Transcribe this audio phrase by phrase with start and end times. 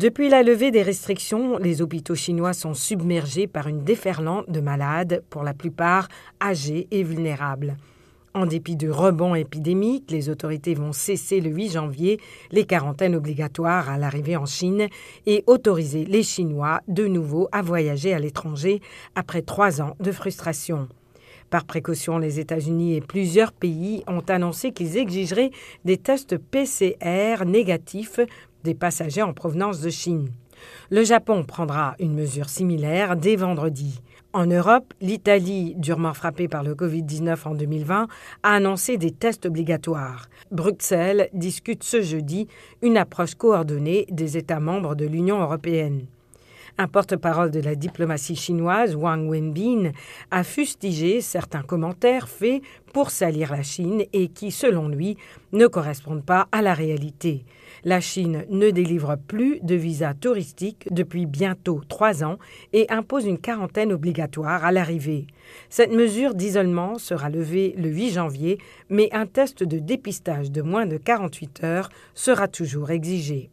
[0.00, 5.22] Depuis la levée des restrictions, les hôpitaux chinois sont submergés par une déferlante de malades,
[5.28, 6.08] pour la plupart
[6.42, 7.76] âgés et vulnérables.
[8.32, 12.18] En dépit du rebond épidémique, les autorités vont cesser le 8 janvier
[12.50, 14.88] les quarantaines obligatoires à l'arrivée en Chine
[15.26, 18.80] et autoriser les Chinois de nouveau à voyager à l'étranger
[19.14, 20.88] après trois ans de frustration.
[21.50, 25.50] Par précaution, les États-Unis et plusieurs pays ont annoncé qu'ils exigeraient
[25.84, 28.20] des tests PCR négatifs
[28.64, 30.30] des passagers en provenance de Chine.
[30.90, 34.00] Le Japon prendra une mesure similaire dès vendredi.
[34.32, 38.06] En Europe, l'Italie, durement frappée par le Covid-19 en 2020,
[38.42, 40.28] a annoncé des tests obligatoires.
[40.52, 42.46] Bruxelles discute ce jeudi
[42.80, 46.06] une approche coordonnée des États membres de l'Union européenne.
[46.78, 49.90] Un porte-parole de la diplomatie chinoise, Wang Wenbin,
[50.30, 55.16] a fustigé certains commentaires faits pour salir la Chine et qui, selon lui,
[55.52, 57.44] ne correspondent pas à la réalité.
[57.84, 62.38] La Chine ne délivre plus de visas touristiques depuis bientôt trois ans
[62.72, 65.26] et impose une quarantaine obligatoire à l'arrivée.
[65.68, 70.86] Cette mesure d'isolement sera levée le 8 janvier, mais un test de dépistage de moins
[70.86, 73.50] de 48 heures sera toujours exigé.